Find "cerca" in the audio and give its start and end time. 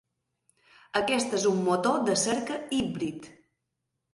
2.23-2.59